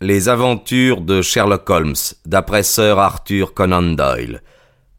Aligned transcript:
Les 0.00 0.28
aventures 0.28 1.00
de 1.00 1.22
Sherlock 1.22 1.68
Holmes, 1.68 1.96
d'après 2.24 2.62
Sir 2.62 3.00
Arthur 3.00 3.52
Conan 3.52 3.82
Doyle. 3.82 4.42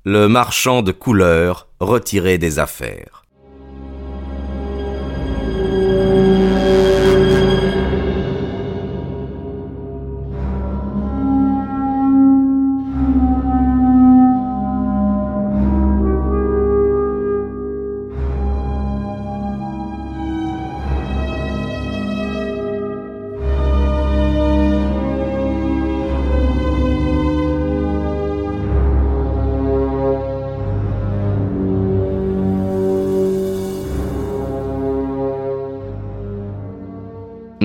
Le 0.03 0.27
marchand 0.27 0.81
de 0.81 0.91
couleurs 0.91 1.69
retiré 1.79 2.37
des 2.37 2.59
affaires. 2.59 3.23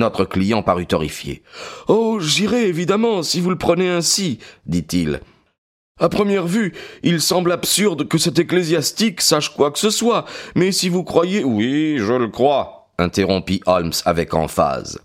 Notre 0.05 0.25
client 0.25 0.61
parut 0.61 0.85
horrifié. 0.91 1.41
Oh, 1.87 2.19
j'irai 2.19 2.67
évidemment 2.67 3.23
si 3.23 3.41
vous 3.41 3.49
le 3.49 3.57
prenez 3.57 3.89
ainsi, 3.89 4.37
dit-il. 4.67 5.19
À 5.99 6.09
première 6.09 6.45
vue, 6.45 6.75
il 7.01 7.19
semble 7.19 7.51
absurde 7.51 8.07
que 8.07 8.19
cet 8.19 8.37
ecclésiastique 8.37 9.19
sache 9.19 9.49
quoi 9.49 9.71
que 9.71 9.79
ce 9.79 9.89
soit, 9.89 10.25
mais 10.53 10.71
si 10.71 10.89
vous 10.89 11.03
croyez. 11.03 11.43
Oui, 11.43 11.95
je 11.97 12.13
le 12.13 12.27
crois, 12.27 12.91
interrompit 12.99 13.61
Holmes 13.65 13.93
avec 14.05 14.35
emphase. 14.35 14.99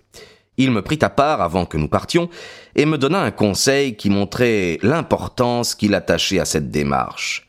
Il 0.58 0.70
me 0.70 0.82
prit 0.82 0.98
à 1.00 1.08
part 1.08 1.40
avant 1.40 1.64
que 1.64 1.78
nous 1.78 1.88
partions 1.88 2.28
et 2.76 2.84
me 2.84 2.98
donna 2.98 3.22
un 3.22 3.30
conseil 3.30 3.96
qui 3.96 4.10
montrait 4.10 4.78
l'importance 4.82 5.74
qu'il 5.74 5.94
attachait 5.94 6.40
à 6.40 6.44
cette 6.44 6.70
démarche. 6.70 7.48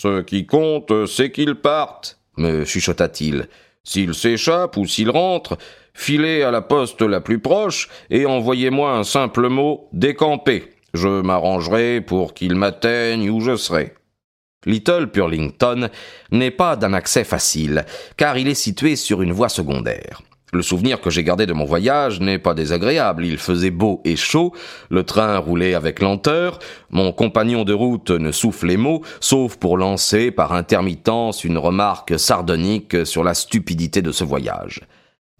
Ce 0.00 0.22
qui 0.22 0.46
compte, 0.46 1.04
c'est 1.04 1.30
qu'il 1.32 1.56
parte, 1.56 2.18
me 2.38 2.64
chuchota-t-il. 2.64 3.48
S'il 3.84 4.14
s'échappe 4.14 4.76
ou 4.78 4.86
s'il 4.86 5.10
rentre, 5.10 5.58
filez 5.94 6.42
à 6.42 6.50
la 6.50 6.60
poste 6.60 7.02
la 7.02 7.20
plus 7.20 7.38
proche 7.38 7.88
et 8.10 8.26
envoyez-moi 8.26 8.92
un 8.92 9.04
simple 9.04 9.48
mot 9.48 9.88
décampé. 9.92 10.70
Je 10.94 11.08
m'arrangerai 11.08 12.00
pour 12.00 12.34
qu'il 12.34 12.54
m'atteigne 12.54 13.30
où 13.30 13.40
je 13.40 13.56
serai. 13.56 13.94
Little 14.64 15.08
Purlington 15.08 15.88
n'est 16.30 16.50
pas 16.50 16.76
d'un 16.76 16.92
accès 16.92 17.24
facile, 17.24 17.84
car 18.16 18.38
il 18.38 18.46
est 18.46 18.54
situé 18.54 18.94
sur 18.94 19.22
une 19.22 19.32
voie 19.32 19.48
secondaire. 19.48 20.22
Le 20.54 20.60
souvenir 20.60 21.00
que 21.00 21.08
j'ai 21.08 21.24
gardé 21.24 21.46
de 21.46 21.54
mon 21.54 21.64
voyage 21.64 22.20
n'est 22.20 22.38
pas 22.38 22.52
désagréable. 22.52 23.24
Il 23.24 23.38
faisait 23.38 23.70
beau 23.70 24.02
et 24.04 24.16
chaud, 24.16 24.52
le 24.90 25.02
train 25.02 25.38
roulait 25.38 25.72
avec 25.72 26.00
lenteur, 26.00 26.58
mon 26.90 27.10
compagnon 27.10 27.64
de 27.64 27.72
route 27.72 28.10
ne 28.10 28.32
soufflait 28.32 28.76
mot, 28.76 29.02
sauf 29.18 29.56
pour 29.56 29.78
lancer 29.78 30.30
par 30.30 30.52
intermittence 30.52 31.44
une 31.44 31.56
remarque 31.56 32.20
sardonique 32.20 33.06
sur 33.06 33.24
la 33.24 33.32
stupidité 33.32 34.02
de 34.02 34.12
ce 34.12 34.24
voyage. 34.24 34.82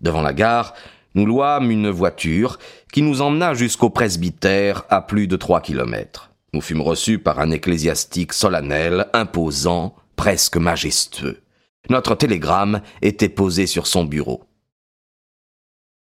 Devant 0.03 0.23
la 0.23 0.33
gare, 0.33 0.75
nous 1.15 1.27
louâmes 1.27 1.71
une 1.71 1.91
voiture 1.91 2.59
qui 2.93 3.03
nous 3.03 3.23
emmena 3.23 3.55
jusqu'au 3.55 3.91
presbytère 3.91 4.85
à 4.89 5.01
plus 5.01 5.27
de 5.27 5.37
trois 5.37 5.61
kilomètres. 5.61 6.31
Nous 6.53 6.61
fûmes 6.61 6.83
reçus 6.83 7.19
par 7.19 7.39
un 7.39 7.51
ecclésiastique 7.51 8.33
solennel, 8.33 9.07
imposant, 9.13 9.95
presque 10.17 10.57
majestueux. 10.57 11.41
Notre 11.89 12.15
télégramme 12.15 12.83
était 13.01 13.29
posé 13.29 13.67
sur 13.67 13.87
son 13.87 14.05
bureau. 14.05 14.45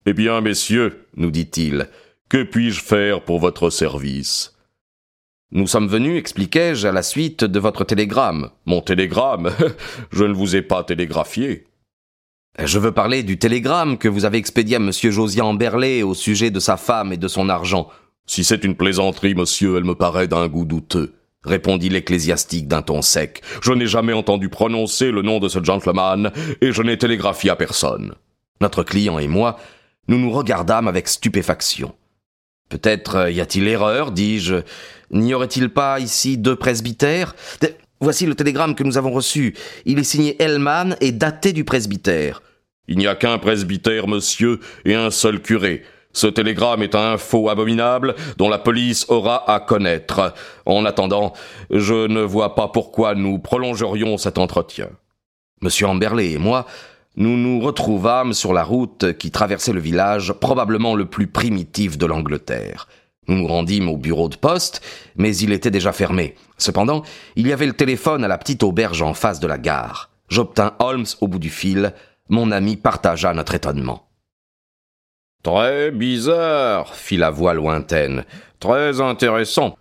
Eh 0.05 0.13
bien, 0.13 0.39
messieurs, 0.41 1.05
nous 1.15 1.31
dit-il, 1.31 1.89
que 2.29 2.43
puis-je 2.43 2.81
faire 2.81 3.23
pour 3.23 3.39
votre 3.39 3.69
service? 3.69 4.55
Nous 5.51 5.67
sommes 5.67 5.87
venus, 5.87 6.17
expliquai-je, 6.17 6.87
à 6.87 6.91
la 6.91 7.03
suite 7.03 7.43
de 7.43 7.59
votre 7.59 7.83
télégramme. 7.83 8.51
Mon 8.65 8.81
télégramme? 8.81 9.49
Je 10.11 10.23
ne 10.23 10.33
vous 10.33 10.55
ai 10.55 10.61
pas 10.61 10.83
télégraphié. 10.83 11.65
Je 12.65 12.77
veux 12.77 12.91
parler 12.91 13.23
du 13.23 13.37
télégramme 13.37 13.97
que 13.97 14.09
vous 14.09 14.25
avez 14.25 14.37
expédié 14.37 14.75
à 14.75 14.79
M. 14.79 14.91
Josian 14.91 15.53
Berlé 15.53 16.03
au 16.03 16.13
sujet 16.13 16.51
de 16.51 16.59
sa 16.59 16.75
femme 16.75 17.13
et 17.13 17.17
de 17.17 17.29
son 17.29 17.47
argent. 17.47 17.87
Si 18.25 18.43
c'est 18.43 18.65
une 18.65 18.75
plaisanterie, 18.75 19.33
monsieur, 19.33 19.77
elle 19.77 19.85
me 19.85 19.95
paraît 19.95 20.27
d'un 20.27 20.49
goût 20.49 20.65
douteux, 20.65 21.13
répondit 21.45 21.87
l'ecclésiastique 21.87 22.67
d'un 22.67 22.81
ton 22.81 23.01
sec. 23.01 23.41
Je 23.61 23.71
n'ai 23.71 23.87
jamais 23.87 24.11
entendu 24.11 24.49
prononcer 24.49 25.09
le 25.09 25.21
nom 25.21 25.39
de 25.39 25.47
ce 25.47 25.63
gentleman, 25.63 26.33
et 26.59 26.73
je 26.73 26.81
n'ai 26.81 26.97
télégraphié 26.97 27.49
à 27.49 27.55
personne. 27.55 28.15
Notre 28.59 28.83
client 28.83 29.19
et 29.19 29.29
moi 29.29 29.57
nous 30.09 30.19
nous 30.19 30.31
regardâmes 30.31 30.89
avec 30.89 31.07
stupéfaction. 31.07 31.95
Peut-être 32.67 33.15
euh, 33.15 33.31
y 33.31 33.39
a-t-il 33.39 33.67
erreur, 33.67 34.11
dis-je? 34.11 34.55
N'y 35.11 35.33
aurait-il 35.33 35.69
pas 35.69 35.99
ici 35.99 36.37
deux 36.37 36.57
presbytères? 36.57 37.35
Voici 38.01 38.25
le 38.25 38.35
télégramme 38.35 38.75
que 38.75 38.83
nous 38.83 38.97
avons 38.97 39.11
reçu. 39.11 39.55
Il 39.85 39.97
est 39.99 40.03
signé 40.03 40.41
Hellman 40.41 40.97
et 40.99 41.11
daté 41.11 41.53
du 41.53 41.63
presbytère. 41.63 42.41
Il 42.89 42.97
n'y 42.97 43.05
a 43.05 43.13
qu'un 43.13 43.37
presbytère, 43.37 44.07
monsieur, 44.07 44.59
et 44.83 44.95
un 44.95 45.11
seul 45.11 45.41
curé. 45.41 45.83
Ce 46.11 46.25
télégramme 46.25 46.81
est 46.81 46.95
un 46.95 47.17
faux 47.17 47.47
abominable 47.47 48.15
dont 48.37 48.49
la 48.49 48.57
police 48.57 49.05
aura 49.09 49.49
à 49.49 49.59
connaître. 49.59 50.33
En 50.65 50.83
attendant, 50.85 51.33
je 51.69 52.07
ne 52.07 52.21
vois 52.21 52.55
pas 52.55 52.67
pourquoi 52.67 53.13
nous 53.13 53.37
prolongerions 53.37 54.17
cet 54.17 54.39
entretien. 54.39 54.89
Monsieur 55.61 55.87
Amberley 55.87 56.31
et 56.31 56.37
moi 56.39 56.65
nous 57.15 57.37
nous 57.37 57.59
retrouvâmes 57.59 58.33
sur 58.33 58.53
la 58.53 58.63
route 58.63 59.17
qui 59.17 59.29
traversait 59.29 59.73
le 59.73 59.79
village, 59.79 60.31
probablement 60.33 60.95
le 60.95 61.05
plus 61.05 61.27
primitif 61.27 61.97
de 61.97 62.05
l'Angleterre. 62.05 62.87
Nous 63.27 63.35
nous 63.35 63.47
rendîmes 63.47 63.89
au 63.89 63.97
bureau 63.97 64.29
de 64.29 64.37
poste, 64.37 64.81
mais 65.17 65.35
il 65.35 65.51
était 65.51 65.69
déjà 65.69 65.91
fermé. 65.91 66.35
Cependant, 66.57 67.03
il 67.35 67.45
y 67.45 67.53
avait 67.53 67.67
le 67.67 67.73
téléphone 67.73 68.23
à 68.23 68.27
la 68.27 68.37
petite 68.37 68.63
auberge 68.63 69.01
en 69.01 69.13
face 69.13 69.39
de 69.39 69.47
la 69.47 69.57
gare. 69.57 70.09
J'obtins 70.29 70.73
Holmes 70.79 71.05
au 71.21 71.27
bout 71.27 71.39
du 71.39 71.49
fil. 71.49 71.93
Mon 72.29 72.51
ami 72.51 72.77
partagea 72.77 73.33
notre 73.33 73.55
étonnement. 73.55 74.05
Très 75.43 75.91
bizarre, 75.91 76.95
fit 76.95 77.17
la 77.17 77.31
voix 77.31 77.53
lointaine. 77.53 78.23
Très 78.59 79.01
intéressant. 79.01 79.77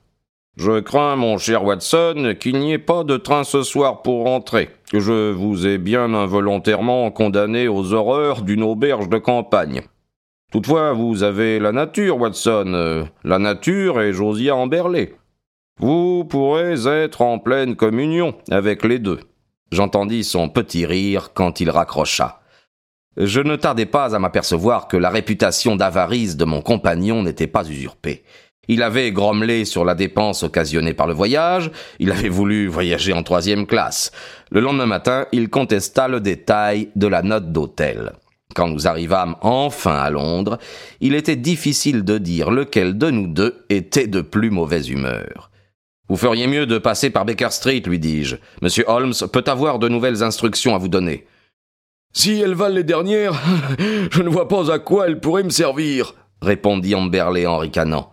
Je 0.56 0.81
crains, 0.81 1.16
mon 1.16 1.38
cher 1.38 1.64
Watson, 1.64 2.34
qu'il 2.41 2.59
n'y 2.59 2.72
ait 2.72 2.78
pas 2.78 3.04
de 3.04 3.16
train 3.16 3.44
ce 3.44 3.62
soir 3.62 4.03
pour 4.03 4.25
rentrer. 4.25 4.70
Je 4.92 5.31
vous 5.31 5.66
ai 5.66 5.78
bien 5.78 6.14
involontairement 6.14 7.10
condamné 7.10 7.69
aux 7.69 7.92
horreurs 7.92 8.42
d'une 8.42 8.62
auberge 8.62 9.09
de 9.09 9.19
campagne. 9.19 9.82
Toutefois, 10.50 10.94
vous 10.94 11.22
avez 11.22 11.59
la 11.59 11.72
nature, 11.72 12.19
Watson, 12.19 13.06
la 13.22 13.38
nature 13.38 14.00
et 14.00 14.12
Josiah 14.12 14.56
Amberley. 14.56 15.15
Vous 15.78 16.25
pourrez 16.25 16.88
être 16.88 17.22
en 17.22 17.38
pleine 17.38 17.76
communion 17.76 18.34
avec 18.50 18.84
les 18.84 18.98
deux. 18.98 19.20
J'entendis 19.71 20.25
son 20.25 20.49
petit 20.49 20.87
rire 20.87 21.31
quand 21.34 21.61
il 21.61 21.71
raccrocha. 21.71 22.41
Je 23.17 23.41
ne 23.41 23.56
tardai 23.56 23.87
pas 23.87 24.15
à 24.15 24.19
m'apercevoir 24.19 24.89
que 24.89 24.97
la 24.97 25.11
réputation 25.11 25.77
d'avarice 25.77 26.37
de 26.37 26.45
mon 26.45 26.62
compagnon 26.62 27.23
n'était 27.23 27.49
pas 27.49 27.69
usurpée. 27.69 28.23
Il 28.69 28.83
avait 28.83 29.12
grommelé 29.12 29.65
sur 29.65 29.84
la 29.84 29.95
dépense 29.95 30.43
occasionnée 30.43 30.95
par 30.95 31.07
le 31.07 31.15
voyage, 31.15 31.71
il 31.99 32.12
avait 32.12 32.28
voulu 32.28 32.69
voyager 32.69 33.12
en 33.12 33.23
troisième 33.23 33.67
classe. 33.67 34.12
Le 34.51 34.61
lendemain 34.61 34.87
matin, 34.87 35.27
il 35.33 35.49
contesta 35.49 36.07
le 36.07 36.21
détail 36.21 36.91
de 36.95 37.07
la 37.07 37.23
note 37.23 37.51
d'hôtel. 37.51 38.12
Quand 38.55 38.69
nous 38.69 38.87
arrivâmes 38.87 39.37
enfin 39.41 39.97
à 39.97 40.11
Londres, 40.11 40.59
il 41.01 41.15
était 41.15 41.37
difficile 41.37 42.05
de 42.05 42.19
dire 42.19 42.51
lequel 42.51 42.97
de 42.97 43.11
nous 43.11 43.27
deux 43.27 43.65
était 43.69 44.07
de 44.07 44.21
plus 44.21 44.51
mauvaise 44.51 44.89
humeur. 44.89 45.51
Vous 46.09 46.17
feriez 46.17 46.47
mieux 46.47 46.67
de 46.67 46.79
passer 46.79 47.11
par 47.11 47.25
Baker 47.25 47.51
Street, 47.51 47.83
lui 47.85 47.99
dis-je. 47.99 48.37
Monsieur 48.63 48.85
Holmes 48.87 49.15
peut 49.33 49.45
avoir 49.47 49.79
de 49.79 49.89
nouvelles 49.89 50.23
instructions 50.23 50.75
à 50.75 50.79
vous 50.79 50.89
donner. 50.89 51.27
Si 52.15 52.41
elles 52.41 52.55
valent 52.55 52.75
les 52.75 52.85
dernières, 52.85 53.35
je 54.11 54.23
ne 54.23 54.31
vois 54.31 54.49
pas 54.49 54.73
à 54.73 54.79
quoi 54.79 55.07
elles 55.07 55.21
pourraient 55.21 55.43
me 55.43 55.51
servir, 55.51 56.15
répondit 56.41 56.95
Amberley 56.95 57.47
en 57.47 57.59
ricanant. 57.59 58.13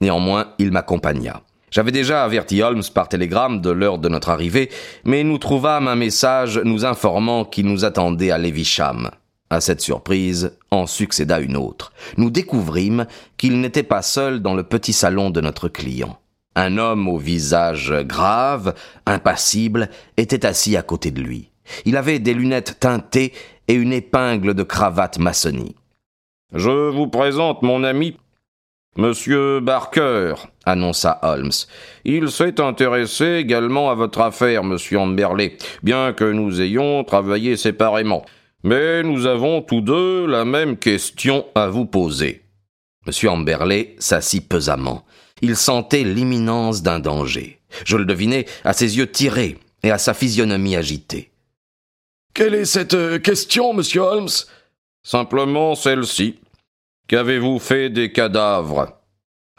Néanmoins, 0.00 0.54
il 0.58 0.70
m'accompagna. 0.70 1.42
J'avais 1.70 1.90
déjà 1.90 2.22
averti 2.22 2.62
Holmes 2.62 2.84
par 2.94 3.08
télégramme 3.08 3.60
de 3.60 3.70
l'heure 3.70 3.98
de 3.98 4.08
notre 4.08 4.30
arrivée, 4.30 4.70
mais 5.04 5.24
nous 5.24 5.38
trouvâmes 5.38 5.88
un 5.88 5.96
message 5.96 6.60
nous 6.62 6.84
informant 6.84 7.44
qu'il 7.44 7.66
nous 7.66 7.84
attendait 7.84 8.30
à 8.30 8.38
Levisham. 8.38 9.10
À 9.50 9.60
cette 9.60 9.80
surprise, 9.80 10.56
en 10.70 10.86
succéda 10.86 11.40
une 11.40 11.56
autre. 11.56 11.92
Nous 12.16 12.30
découvrîmes 12.30 13.06
qu'il 13.36 13.60
n'était 13.60 13.82
pas 13.82 14.02
seul 14.02 14.40
dans 14.40 14.54
le 14.54 14.62
petit 14.62 14.92
salon 14.92 15.30
de 15.30 15.40
notre 15.40 15.68
client. 15.68 16.18
Un 16.56 16.78
homme 16.78 17.08
au 17.08 17.18
visage 17.18 17.92
grave, 18.04 18.74
impassible, 19.06 19.90
était 20.16 20.46
assis 20.46 20.76
à 20.76 20.82
côté 20.82 21.10
de 21.10 21.20
lui. 21.20 21.50
Il 21.84 21.96
avait 21.96 22.18
des 22.18 22.34
lunettes 22.34 22.78
teintées 22.80 23.32
et 23.68 23.74
une 23.74 23.92
épingle 23.92 24.54
de 24.54 24.62
cravate 24.62 25.18
maçonnique. 25.18 25.76
Je 26.52 26.90
vous 26.90 27.08
présente 27.08 27.62
mon 27.62 27.82
ami 27.82 28.16
Monsieur 28.96 29.58
Barker, 29.58 30.34
annonça 30.64 31.18
Holmes. 31.22 31.50
Il 32.04 32.30
s'est 32.30 32.60
intéressé 32.60 33.38
également 33.38 33.90
à 33.90 33.96
votre 33.96 34.20
affaire, 34.20 34.62
monsieur 34.62 35.00
Amberley, 35.00 35.56
bien 35.82 36.12
que 36.12 36.30
nous 36.30 36.60
ayons 36.60 37.02
travaillé 37.02 37.56
séparément. 37.56 38.24
Mais 38.62 39.02
nous 39.02 39.26
avons 39.26 39.62
tous 39.62 39.80
deux 39.80 40.26
la 40.26 40.44
même 40.44 40.76
question 40.76 41.44
à 41.56 41.66
vous 41.66 41.86
poser. 41.86 42.42
M. 43.04 43.28
Amberley 43.30 43.96
s'assit 43.98 44.48
pesamment. 44.48 45.04
Il 45.42 45.56
sentait 45.56 46.04
l'imminence 46.04 46.82
d'un 46.82 47.00
danger. 47.00 47.60
Je 47.84 47.96
le 47.96 48.04
devinais 48.04 48.46
à 48.64 48.72
ses 48.72 48.96
yeux 48.96 49.10
tirés 49.10 49.58
et 49.82 49.90
à 49.90 49.98
sa 49.98 50.14
physionomie 50.14 50.76
agitée. 50.76 51.30
Quelle 52.34 52.54
est 52.54 52.64
cette 52.64 52.94
euh, 52.94 53.18
question, 53.18 53.74
monsieur 53.74 54.00
Holmes? 54.00 54.28
Simplement 55.02 55.74
celle-ci. 55.74 56.38
Qu'avez-vous 57.06 57.58
fait 57.58 57.90
des 57.90 58.10
cadavres? 58.10 59.03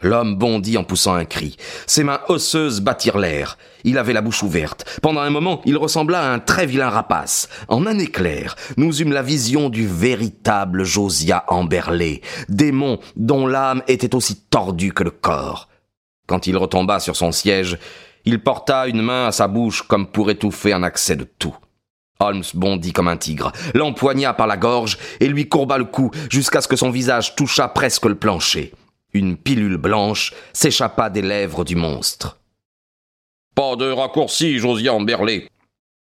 L'homme 0.01 0.35
bondit 0.35 0.77
en 0.77 0.83
poussant 0.83 1.15
un 1.15 1.25
cri. 1.25 1.55
Ses 1.87 2.03
mains 2.03 2.19
osseuses 2.27 2.81
battirent 2.81 3.17
l'air. 3.17 3.57
Il 3.85 3.97
avait 3.97 4.13
la 4.13 4.21
bouche 4.21 4.43
ouverte. 4.43 4.99
Pendant 5.01 5.21
un 5.21 5.29
moment, 5.29 5.61
il 5.65 5.77
ressembla 5.77 6.21
à 6.21 6.33
un 6.33 6.39
très 6.39 6.65
vilain 6.65 6.89
rapace. 6.89 7.47
En 7.69 7.87
un 7.87 7.97
éclair, 7.97 8.55
nous 8.77 9.01
eûmes 9.01 9.13
la 9.13 9.21
vision 9.21 9.69
du 9.69 9.87
véritable 9.87 10.83
Josiah 10.83 11.45
Amberley, 11.47 12.21
démon 12.49 12.99
dont 13.15 13.47
l'âme 13.47 13.83
était 13.87 14.15
aussi 14.15 14.35
tordue 14.35 14.93
que 14.93 15.03
le 15.03 15.11
corps. 15.11 15.69
Quand 16.27 16.45
il 16.45 16.57
retomba 16.57 16.99
sur 16.99 17.15
son 17.15 17.31
siège, 17.31 17.77
il 18.25 18.43
porta 18.43 18.87
une 18.87 19.01
main 19.01 19.27
à 19.27 19.31
sa 19.31 19.47
bouche 19.47 19.83
comme 19.83 20.07
pour 20.07 20.29
étouffer 20.29 20.73
un 20.73 20.83
accès 20.83 21.15
de 21.15 21.23
toux. 21.23 21.55
Holmes 22.19 22.43
bondit 22.53 22.93
comme 22.93 23.07
un 23.07 23.17
tigre, 23.17 23.51
l'empoigna 23.73 24.33
par 24.33 24.47
la 24.47 24.57
gorge 24.57 24.97
et 25.19 25.27
lui 25.27 25.47
courba 25.47 25.77
le 25.77 25.85
cou 25.85 26.11
jusqu'à 26.29 26.61
ce 26.61 26.67
que 26.67 26.75
son 26.75 26.89
visage 26.89 27.35
touchât 27.35 27.67
presque 27.67 28.05
le 28.05 28.15
plancher. 28.15 28.73
Une 29.15 29.37
pilule 29.37 29.77
blanche 29.77 30.33
s'échappa 30.51 31.09
des 31.09 31.21
lèvres 31.21 31.63
du 31.63 31.77
monstre. 31.77 32.37
Pas 33.55 33.77
de 33.77 33.89
raccourci, 33.89 34.59
Josiah 34.59 34.93
Amberley. 34.93 35.47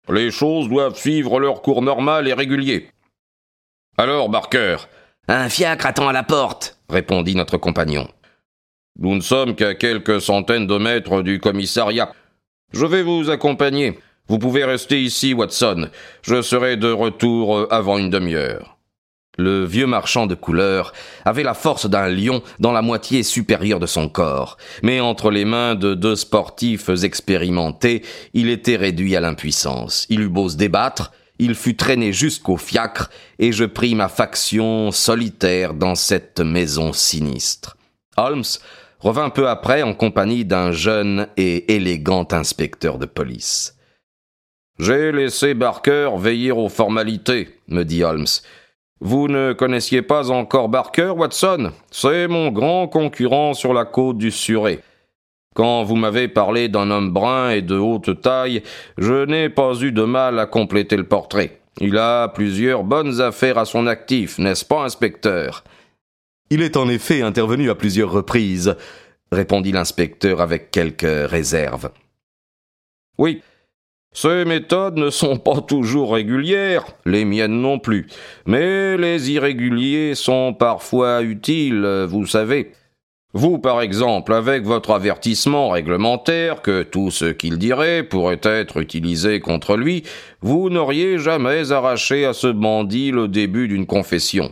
Les 0.09 0.33
choses 0.33 0.69
doivent 0.69 0.97
suivre 0.97 1.39
leur 1.39 1.63
cours 1.63 1.81
normal 1.81 2.27
et 2.27 2.33
régulier. 2.33 2.91
Alors, 3.97 4.29
Barker 4.29 4.79
Un 5.29 5.49
fiacre 5.49 5.87
attend 5.87 6.09
à 6.09 6.13
la 6.13 6.25
porte, 6.25 6.77
répondit 6.89 7.37
notre 7.37 7.57
compagnon. 7.57 8.09
Nous 8.99 9.15
ne 9.15 9.21
sommes 9.21 9.55
qu'à 9.55 9.77
quelques 9.77 10.21
centaines 10.21 10.67
de 10.67 10.79
mètres 10.79 11.23
du 11.23 11.39
commissariat. 11.39 12.13
Je 12.73 12.85
vais 12.85 13.05
vous 13.05 13.31
accompagner. 13.31 14.01
Vous 14.27 14.41
pouvez 14.41 14.65
rester 14.65 15.01
ici, 15.01 15.35
Watson. 15.35 15.89
Je 16.23 16.43
serai 16.43 16.77
de 16.77 16.91
retour 16.91 17.73
avant 17.73 17.97
une 17.97 18.11
demi-heure. 18.11 18.78
Le 19.41 19.65
vieux 19.65 19.87
marchand 19.87 20.27
de 20.27 20.35
couleurs 20.35 20.93
avait 21.25 21.45
la 21.45 21.55
force 21.55 21.87
d'un 21.89 22.09
lion 22.09 22.43
dans 22.59 22.73
la 22.73 22.83
moitié 22.83 23.23
supérieure 23.23 23.79
de 23.79 23.87
son 23.87 24.09
corps, 24.09 24.57
mais 24.83 24.99
entre 24.99 25.31
les 25.31 25.45
mains 25.45 25.77
de 25.77 25.95
deux 25.95 26.17
sportifs 26.17 26.89
expérimentés, 27.05 28.03
il 28.35 28.51
était 28.51 28.75
réduit 28.75 29.15
à 29.15 29.21
l'impuissance. 29.21 30.07
Il 30.11 30.23
eut 30.23 30.29
beau 30.29 30.49
se 30.49 30.57
débattre, 30.57 31.13
il 31.39 31.55
fut 31.55 31.77
traîné 31.77 32.13
jusqu'au 32.13 32.57
fiacre, 32.57 33.11
et 33.39 33.53
je 33.53 33.65
pris 33.65 33.95
ma 33.95 34.09
faction 34.09 34.91
solitaire 34.91 35.73
dans 35.73 35.95
cette 35.95 36.41
maison 36.41 36.93
sinistre. 36.93 37.77
Holmes 38.17 38.43
revint 38.99 39.31
peu 39.31 39.49
après 39.49 39.83
en 39.83 39.95
compagnie 39.95 40.45
d'un 40.45 40.73
jeune 40.73 41.29
et 41.37 41.77
élégant 41.77 42.27
inspecteur 42.33 42.99
de 42.99 43.07
police. 43.07 43.77
J'ai 44.81 45.13
laissé 45.13 45.55
Barker 45.55 46.11
veiller 46.19 46.51
aux 46.51 46.69
formalités, 46.69 47.61
me 47.69 47.85
dit 47.85 48.03
Holmes. 48.03 48.27
Vous 49.01 49.29
ne 49.29 49.53
connaissiez 49.53 50.03
pas 50.03 50.31
encore 50.31 50.69
Barker, 50.69 51.11
Watson? 51.17 51.71
C'est 51.91 52.27
mon 52.27 52.51
grand 52.51 52.89
concurrent 52.89 53.55
sur 53.55 53.73
la 53.73 53.85
côte 53.85 54.19
du 54.19 54.31
Surrey. 54.31 54.81
Quand 55.55 55.85
vous 55.85 55.97
m'avez 55.97 56.29
parlé 56.29 56.69
d'un 56.69 56.91
homme 56.91 57.13
brun 57.13 57.51
et 57.51 57.63
de 57.63 57.77
haute 57.77 58.21
taille, 58.21 58.63
je 58.97 59.25
n'ai 59.25 59.49
pas 59.49 59.75
eu 59.81 59.93
de 59.93 60.03
mal 60.03 60.39
à 60.39 60.47
compléter 60.47 60.97
le 60.97 61.07
portrait. 61.07 61.61
Il 61.81 61.97
a 61.97 62.29
plusieurs 62.29 62.83
bonnes 62.83 63.21
affaires 63.21 63.59
à 63.59 63.65
son 63.65 63.87
actif, 63.87 64.39
n'est-ce 64.39 64.65
pas, 64.65 64.83
inspecteur? 64.83 65.63
Il 66.51 66.63
est 66.63 66.77
en 66.77 66.89
effet 66.89 67.23
intervenu 67.23 67.71
à 67.71 67.77
plusieurs 67.77 68.11
reprises, 68.11 68.77
répondit 69.31 69.73
l'inspecteur 69.73 70.41
avec 70.41 70.71
quelques 70.73 71.31
réserves. 71.31 71.91
Oui, 73.19 73.43
ces 74.21 74.45
méthodes 74.45 74.97
ne 74.97 75.11
sont 75.11 75.37
pas 75.37 75.61
toujours 75.61 76.15
régulières, 76.15 76.85
les 77.07 77.25
miennes 77.25 77.61
non 77.61 77.79
plus, 77.79 78.09
mais 78.47 78.97
les 78.97 79.31
irréguliers 79.31 80.17
sont 80.17 80.55
parfois 80.55 81.23
utiles, 81.23 82.05
vous 82.09 82.27
savez. 82.27 82.73
Vous, 83.33 83.59
par 83.59 83.81
exemple, 83.81 84.33
avec 84.33 84.65
votre 84.65 84.91
avertissement 84.91 85.69
réglementaire 85.69 86.63
que 86.63 86.83
tout 86.83 87.13
ce 87.13 87.27
qu'il 87.27 87.59
dirait 87.59 88.03
pourrait 88.03 88.41
être 88.43 88.79
utilisé 88.79 89.39
contre 89.39 89.77
lui, 89.77 90.03
vous 90.41 90.69
n'auriez 90.69 91.19
jamais 91.19 91.71
arraché 91.71 92.25
à 92.25 92.33
ce 92.33 92.49
bandit 92.49 93.13
le 93.13 93.29
début 93.29 93.69
d'une 93.69 93.87
confession. 93.87 94.51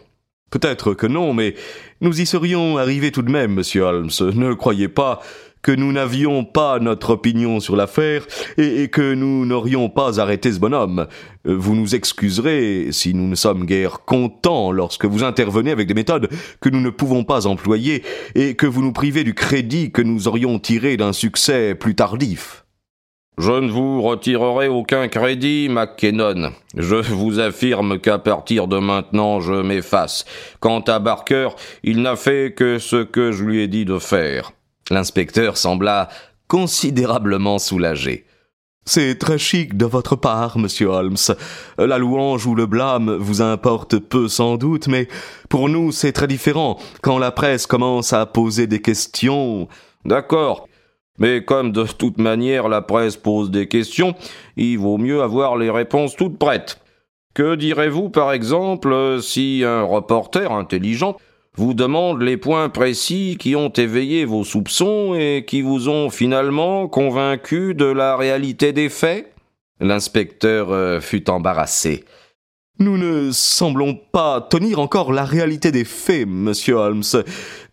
Peut-être 0.52 0.94
que 0.94 1.08
non, 1.08 1.34
mais 1.34 1.56
nous 2.00 2.20
y 2.20 2.26
serions 2.26 2.78
arrivés 2.78 3.10
tout 3.10 3.22
de 3.22 3.32
même, 3.32 3.54
monsieur 3.54 3.82
Holmes. 3.82 4.10
Ne 4.20 4.54
croyez 4.54 4.86
pas 4.86 5.20
que 5.66 5.72
nous 5.72 5.90
n'avions 5.90 6.44
pas 6.44 6.78
notre 6.78 7.10
opinion 7.10 7.58
sur 7.58 7.74
l'affaire 7.74 8.24
et, 8.56 8.86
que 8.86 9.14
nous 9.14 9.44
n'aurions 9.44 9.88
pas 9.88 10.20
arrêté 10.20 10.52
ce 10.52 10.60
bonhomme. 10.60 11.08
Euh, 11.48 11.56
vous 11.58 11.74
nous 11.74 11.96
excuserez 11.96 12.90
si 12.92 13.14
nous 13.14 13.26
ne 13.26 13.34
sommes 13.34 13.64
guère 13.64 14.04
contents 14.04 14.70
lorsque 14.70 15.06
vous 15.06 15.24
intervenez 15.24 15.72
avec 15.72 15.88
des 15.88 15.94
méthodes 15.94 16.28
que 16.60 16.68
nous 16.68 16.80
ne 16.80 16.90
pouvons 16.90 17.24
pas 17.24 17.48
employer 17.48 18.04
et 18.36 18.54
que 18.54 18.66
vous 18.66 18.80
nous 18.80 18.92
privez 18.92 19.24
du 19.24 19.34
crédit 19.34 19.90
que 19.90 20.02
nous 20.02 20.28
aurions 20.28 20.60
tiré 20.60 20.96
d'un 20.96 21.12
succès 21.12 21.74
plus 21.74 21.96
tardif. 21.96 22.64
Je 23.36 23.50
ne 23.50 23.68
vous 23.68 24.02
retirerai 24.02 24.68
aucun 24.68 25.08
crédit, 25.08 25.68
McKinnon. 25.68 26.52
Je 26.76 26.94
vous 26.94 27.40
affirme 27.40 27.98
qu'à 27.98 28.18
partir 28.18 28.68
de 28.68 28.78
maintenant, 28.78 29.40
je 29.40 29.54
m'efface. 29.54 30.26
Quant 30.60 30.80
à 30.82 31.00
Barker, 31.00 31.48
il 31.82 32.02
n'a 32.02 32.14
fait 32.14 32.54
que 32.56 32.78
ce 32.78 33.02
que 33.02 33.32
je 33.32 33.42
lui 33.42 33.62
ai 33.62 33.66
dit 33.66 33.84
de 33.84 33.98
faire. 33.98 34.52
L'inspecteur 34.90 35.56
sembla 35.56 36.08
considérablement 36.48 37.58
soulagé. 37.58 38.26
C'est 38.88 39.18
très 39.18 39.36
chic 39.36 39.76
de 39.76 39.84
votre 39.84 40.14
part, 40.14 40.58
monsieur 40.58 40.86
Holmes. 40.86 41.16
La 41.76 41.98
louange 41.98 42.46
ou 42.46 42.54
le 42.54 42.66
blâme 42.66 43.16
vous 43.16 43.42
importe 43.42 43.98
peu 43.98 44.28
sans 44.28 44.56
doute, 44.56 44.86
mais 44.86 45.08
pour 45.48 45.68
nous 45.68 45.90
c'est 45.90 46.12
très 46.12 46.28
différent. 46.28 46.78
Quand 47.02 47.18
la 47.18 47.32
presse 47.32 47.66
commence 47.66 48.12
à 48.12 48.26
poser 48.26 48.68
des 48.68 48.80
questions. 48.80 49.66
D'accord. 50.04 50.68
Mais 51.18 51.44
comme 51.44 51.72
de 51.72 51.82
toute 51.82 52.18
manière 52.18 52.68
la 52.68 52.80
presse 52.80 53.16
pose 53.16 53.50
des 53.50 53.66
questions, 53.66 54.14
il 54.56 54.78
vaut 54.78 54.98
mieux 54.98 55.20
avoir 55.20 55.56
les 55.56 55.70
réponses 55.70 56.14
toutes 56.14 56.38
prêtes. 56.38 56.80
Que 57.34 57.56
direz-vous 57.56 58.08
par 58.08 58.32
exemple 58.32 59.18
si 59.20 59.62
un 59.66 59.82
reporter 59.82 60.52
intelligent 60.52 61.16
vous 61.56 61.74
demande 61.74 62.22
les 62.22 62.36
points 62.36 62.68
précis 62.68 63.36
qui 63.40 63.56
ont 63.56 63.70
éveillé 63.70 64.24
vos 64.24 64.44
soupçons 64.44 65.14
et 65.14 65.44
qui 65.46 65.62
vous 65.62 65.88
ont 65.88 66.10
finalement 66.10 66.86
convaincu 66.86 67.74
de 67.74 67.86
la 67.86 68.16
réalité 68.16 68.72
des 68.72 68.88
faits 68.88 69.32
L'inspecteur 69.80 70.70
euh, 70.70 71.00
fut 71.00 71.28
embarrassé. 71.28 72.04
Nous 72.78 72.98
ne 72.98 73.30
semblons 73.30 73.94
pas 73.94 74.40
tenir 74.40 74.78
encore 74.80 75.12
la 75.12 75.24
réalité 75.24 75.70
des 75.72 75.84
faits, 75.84 76.26
monsieur 76.26 76.74
Holmes. 76.74 77.02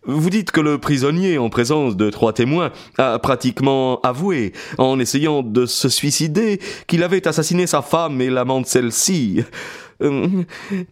Vous 0.06 0.30
dites 0.30 0.50
que 0.50 0.60
le 0.60 0.78
prisonnier, 0.78 1.36
en 1.38 1.50
présence 1.50 1.96
de 1.96 2.08
trois 2.08 2.32
témoins, 2.32 2.72
a 2.98 3.18
pratiquement 3.18 4.00
avoué, 4.00 4.52
en 4.78 4.98
essayant 4.98 5.42
de 5.42 5.66
se 5.66 5.88
suicider, 5.88 6.58
qu'il 6.86 7.02
avait 7.02 7.26
assassiné 7.26 7.66
sa 7.66 7.82
femme 7.82 8.20
et 8.20 8.30
l'amant 8.30 8.60
de 8.60 8.66
celle-ci. 8.66 9.42
Euh, 10.02 10.26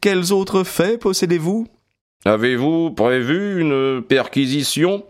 quels 0.00 0.32
autres 0.32 0.62
faits 0.62 1.00
possédez-vous? 1.00 1.66
Avez-vous 2.24 2.92
prévu 2.92 3.60
une 3.60 4.00
perquisition? 4.00 5.04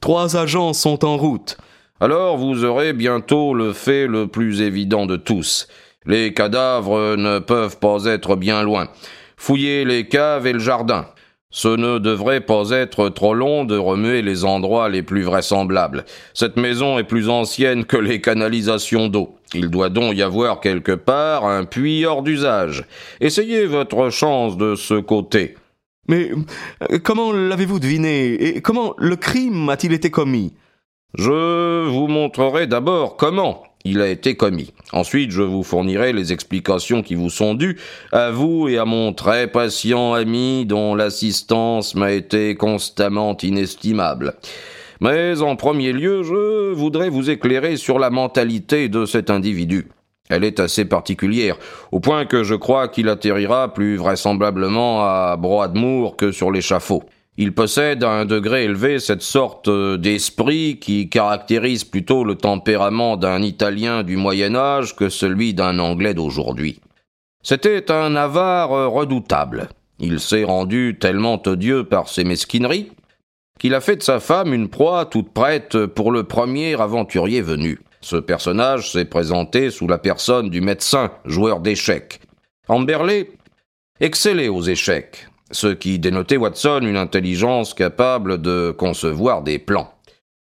Trois 0.00 0.38
agents 0.38 0.72
sont 0.72 1.04
en 1.04 1.18
route. 1.18 1.58
Alors 2.00 2.38
vous 2.38 2.64
aurez 2.64 2.94
bientôt 2.94 3.52
le 3.52 3.74
fait 3.74 4.06
le 4.06 4.28
plus 4.28 4.62
évident 4.62 5.04
de 5.04 5.16
tous. 5.16 5.68
Les 6.06 6.32
cadavres 6.32 7.16
ne 7.16 7.38
peuvent 7.38 7.78
pas 7.78 8.06
être 8.06 8.34
bien 8.36 8.62
loin. 8.62 8.88
Fouillez 9.36 9.84
les 9.84 10.08
caves 10.08 10.46
et 10.46 10.54
le 10.54 10.58
jardin. 10.58 11.06
Ce 11.50 11.68
ne 11.68 11.98
devrait 11.98 12.40
pas 12.40 12.70
être 12.70 13.10
trop 13.10 13.34
long 13.34 13.64
de 13.64 13.76
remuer 13.76 14.22
les 14.22 14.46
endroits 14.46 14.88
les 14.88 15.02
plus 15.02 15.22
vraisemblables. 15.22 16.06
Cette 16.32 16.56
maison 16.56 16.98
est 16.98 17.04
plus 17.04 17.28
ancienne 17.28 17.84
que 17.84 17.98
les 17.98 18.22
canalisations 18.22 19.08
d'eau. 19.08 19.36
Il 19.52 19.68
doit 19.68 19.90
donc 19.90 20.16
y 20.16 20.22
avoir 20.22 20.60
quelque 20.60 20.92
part 20.92 21.44
un 21.44 21.64
puits 21.64 22.06
hors 22.06 22.22
d'usage. 22.22 22.86
Essayez 23.20 23.66
votre 23.66 24.08
chance 24.08 24.56
de 24.56 24.76
ce 24.76 24.94
côté. 24.94 25.56
Mais 26.08 26.30
euh, 26.90 26.98
comment 27.02 27.32
l'avez-vous 27.32 27.80
deviné 27.80 28.34
Et 28.34 28.60
comment 28.60 28.94
le 28.98 29.16
crime 29.16 29.68
a-t-il 29.68 29.92
été 29.92 30.10
commis? 30.10 30.52
Je 31.14 31.88
vous 31.88 32.08
montrerai 32.08 32.66
d'abord 32.66 33.16
comment 33.16 33.62
il 33.84 34.00
a 34.00 34.08
été 34.08 34.34
commis. 34.34 34.72
Ensuite, 34.92 35.30
je 35.30 35.42
vous 35.42 35.62
fournirai 35.62 36.12
les 36.12 36.32
explications 36.32 37.02
qui 37.02 37.14
vous 37.14 37.30
sont 37.30 37.54
dues, 37.54 37.78
à 38.12 38.30
vous 38.30 38.68
et 38.68 38.78
à 38.78 38.84
mon 38.84 39.12
très 39.12 39.46
patient 39.46 40.14
ami 40.14 40.64
dont 40.66 40.94
l'assistance 40.94 41.94
m'a 41.94 42.12
été 42.12 42.54
constamment 42.54 43.36
inestimable. 43.42 44.34
Mais 45.00 45.42
en 45.42 45.54
premier 45.54 45.92
lieu, 45.92 46.22
je 46.22 46.72
voudrais 46.72 47.10
vous 47.10 47.28
éclairer 47.28 47.76
sur 47.76 47.98
la 47.98 48.10
mentalité 48.10 48.88
de 48.88 49.04
cet 49.04 49.28
individu. 49.28 49.88
Elle 50.30 50.44
est 50.44 50.58
assez 50.58 50.84
particulière, 50.86 51.56
au 51.92 52.00
point 52.00 52.24
que 52.24 52.44
je 52.44 52.54
crois 52.54 52.88
qu'il 52.88 53.08
atterrira 53.08 53.74
plus 53.74 53.96
vraisemblablement 53.96 55.04
à 55.04 55.36
Broadmoor 55.36 56.16
que 56.16 56.32
sur 56.32 56.50
l'échafaud. 56.50 57.02
Il 57.36 57.52
possède 57.52 58.04
à 58.04 58.10
un 58.10 58.24
degré 58.24 58.64
élevé 58.64 59.00
cette 59.00 59.22
sorte 59.22 59.68
d'esprit 59.68 60.78
qui 60.78 61.08
caractérise 61.08 61.82
plutôt 61.82 62.24
le 62.24 62.36
tempérament 62.36 63.16
d'un 63.16 63.42
Italien 63.42 64.04
du 64.04 64.16
Moyen 64.16 64.54
Âge 64.54 64.94
que 64.94 65.08
celui 65.08 65.52
d'un 65.52 65.78
Anglais 65.80 66.14
d'aujourd'hui. 66.14 66.80
C'était 67.42 67.90
un 67.90 68.14
avare 68.14 68.90
redoutable. 68.90 69.68
Il 69.98 70.20
s'est 70.20 70.44
rendu 70.44 70.96
tellement 70.98 71.42
odieux 71.44 71.84
par 71.84 72.08
ses 72.08 72.24
mesquineries 72.24 72.92
qu'il 73.58 73.74
a 73.74 73.80
fait 73.80 73.96
de 73.96 74.02
sa 74.02 74.20
femme 74.20 74.54
une 74.54 74.68
proie 74.68 75.04
toute 75.04 75.32
prête 75.32 75.86
pour 75.86 76.12
le 76.12 76.24
premier 76.24 76.80
aventurier 76.80 77.42
venu. 77.42 77.80
Ce 78.04 78.16
personnage 78.16 78.92
s'est 78.92 79.06
présenté 79.06 79.70
sous 79.70 79.88
la 79.88 79.96
personne 79.96 80.50
du 80.50 80.60
médecin, 80.60 81.10
joueur 81.24 81.60
d'échecs. 81.60 82.20
Amberley 82.68 83.30
excellait 83.98 84.48
aux 84.48 84.60
échecs, 84.60 85.26
ce 85.50 85.68
qui 85.68 85.98
dénotait 85.98 86.36
Watson 86.36 86.80
une 86.82 86.98
intelligence 86.98 87.72
capable 87.72 88.42
de 88.42 88.74
concevoir 88.76 89.40
des 89.40 89.58
plans. 89.58 89.94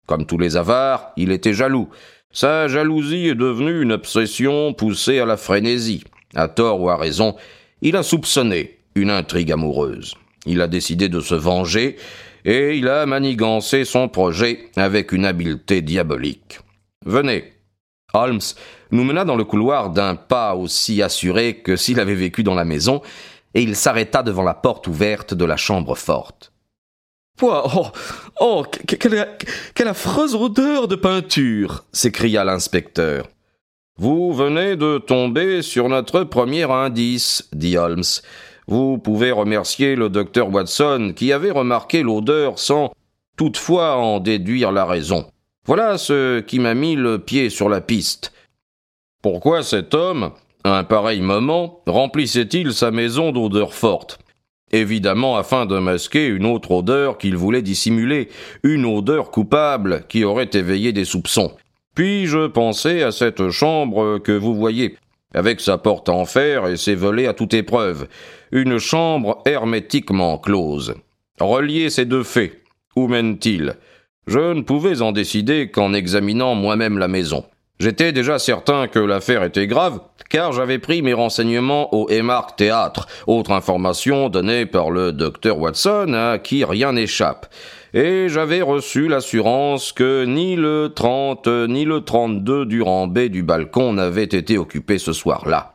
Comme 0.07 0.25
tous 0.25 0.39
les 0.39 0.57
avares, 0.57 1.13
il 1.19 1.33
était 1.33 1.53
jaloux. 1.53 1.91
Sa 2.33 2.67
jalousie 2.67 3.27
est 3.27 3.35
devenue 3.35 3.83
une 3.83 3.93
obsession 3.93 4.73
poussée 4.73 5.19
à 5.19 5.27
la 5.27 5.37
frénésie. 5.37 6.03
À 6.35 6.49
tort 6.49 6.81
ou 6.81 6.89
à 6.89 6.97
raison, 6.97 7.37
il 7.83 7.95
a 7.95 8.03
soupçonné 8.03 8.79
une 8.95 9.11
intrigue 9.11 9.53
amoureuse. 9.53 10.15
Il 10.47 10.63
a 10.63 10.67
décidé 10.67 11.11
de 11.11 11.21
se 11.21 11.35
venger 11.35 11.97
et 12.47 12.79
il 12.79 12.89
a 12.89 13.05
manigancé 13.05 13.85
son 13.85 14.09
projet 14.09 14.71
avec 14.77 15.13
une 15.13 15.27
habileté 15.27 15.83
diabolique. 15.83 16.61
Venez. 17.07 17.53
Holmes 18.13 18.41
nous 18.91 19.05
mena 19.05 19.25
dans 19.25 19.37
le 19.37 19.45
couloir 19.45 19.91
d'un 19.91 20.17
pas 20.17 20.55
aussi 20.55 21.03
assuré 21.03 21.59
que 21.59 21.77
s'il 21.77 22.01
avait 22.01 22.15
vécu 22.15 22.43
dans 22.43 22.55
la 22.55 22.65
maison, 22.65 23.01
et 23.55 23.63
il 23.63 23.77
s'arrêta 23.77 24.23
devant 24.23 24.43
la 24.43 24.55
porte 24.55 24.87
ouverte 24.87 25.35
de 25.35 25.45
la 25.45 25.57
chambre 25.57 25.97
forte. 25.97 26.53
Oh, 27.43 27.87
oh, 28.41 28.67
quelle, 28.87 29.29
quelle 29.75 29.89
affreuse 29.89 30.35
odeur 30.35 30.89
de 30.89 30.97
peinture 30.97 31.85
s'écria 31.93 32.45
l'inspecteur. 32.45 33.29
Vous 33.99 34.33
venez 34.33 34.77
de 34.77 34.99
tomber 34.99 35.63
sur 35.63 35.89
notre 35.89 36.25
premier 36.25 36.71
indice, 36.71 37.49
dit 37.53 37.79
Holmes. 37.79 38.05
Vous 38.67 38.99
pouvez 38.99 39.33
remercier 39.33 39.97
le 39.97 40.11
docteur 40.11 40.53
Watson 40.53 41.13
qui 41.17 41.33
avait 41.33 41.51
remarqué 41.51 42.03
l'odeur 42.03 42.59
sans 42.59 42.93
toutefois 43.37 43.97
en 43.97 44.21
déduire 44.21 44.71
la 44.71 44.85
raison. 44.85 45.30
Voilà 45.67 45.99
ce 45.99 46.41
qui 46.41 46.59
m'a 46.59 46.75
mis 46.75 46.97
le 46.97 47.19
pied 47.19 47.51
sur 47.51 47.69
la 47.69 47.81
piste. 47.81 48.33
Pourquoi 49.23 49.63
cet 49.63 49.95
homme, 49.95 50.33
à 50.65 50.79
un 50.79 50.85
pareil 50.85 51.21
moment, 51.21 51.83
remplissait-il 51.87 52.73
sa 52.73 52.91
maison 52.91 53.33
d'odeurs 53.33 53.75
fortes? 53.75 54.19
Évidemment 54.73 55.37
afin 55.37 55.67
de 55.67 55.79
masquer 55.79 56.27
une 56.27 56.47
autre 56.47 56.71
odeur 56.71 57.19
qu'il 57.19 57.37
voulait 57.37 57.63
dissimuler, 57.63 58.29
une 58.63 58.87
odeur 58.87 59.31
coupable 59.31 60.05
qui 60.09 60.25
aurait 60.25 60.51
éveillé 60.55 60.93
des 60.93 61.05
soupçons. 61.05 61.53
Puis 61.95 62.27
je 62.27 62.47
pensais 62.47 63.03
à 63.03 63.13
cette 63.13 63.51
chambre 63.51 64.19
que 64.19 64.33
vous 64.33 64.55
voyez, 64.55 64.97
avec 65.35 65.61
sa 65.61 65.77
porte 65.77 66.09
en 66.09 66.25
fer 66.25 66.67
et 66.67 66.77
ses 66.77 66.95
volets 66.95 67.27
à 67.27 67.35
toute 67.35 67.53
épreuve, 67.53 68.09
une 68.53 68.79
chambre 68.79 69.43
hermétiquement 69.45 70.39
close. 70.39 70.95
Reliez 71.39 71.91
ces 71.91 72.05
deux 72.05 72.23
faits. 72.23 72.57
Où 72.97 73.07
mène-t-il? 73.07 73.77
Je 74.27 74.53
ne 74.53 74.63
pouvais 74.63 75.03
en 75.03 75.13
décider 75.13 75.71
qu'en 75.71 75.93
examinant 75.93 76.55
moi-même 76.55 76.99
la 76.99 77.09
maison. 77.09 77.45
J'étais 77.81 78.13
déjà 78.13 78.39
certain 78.39 78.89
que 78.89 78.99
l'affaire 78.99 79.43
était 79.43 79.67
grave, 79.67 80.01
car 80.29 80.53
j'avais 80.53 80.79
pris 80.79 81.01
mes 81.01 81.15
renseignements 81.15 81.95
au 81.95 82.11
Emark 82.11 82.55
Théâtre, 82.57 83.09
autre 83.27 83.53
information 83.53 84.29
donnée 84.29 84.67
par 84.67 84.91
le 84.91 85.13
docteur 85.13 85.59
Watson 85.59 86.13
à 86.13 86.39
qui 86.39 86.63
rien 86.63 86.93
n'échappe. 86.93 87.47
Et 87.95 88.29
j'avais 88.29 88.61
reçu 88.61 89.09
l'assurance 89.09 89.93
que 89.93 90.25
ni 90.27 90.57
le 90.57 90.93
30 90.95 91.49
ni 91.69 91.87
le 91.87 92.03
32 92.03 92.67
du 92.67 92.83
rambé 92.83 93.31
du 93.31 93.43
balcon 93.43 93.95
n'avaient 93.95 94.25
été 94.25 94.59
occupés 94.59 94.99
ce 94.99 95.15
soir-là. 95.15 95.73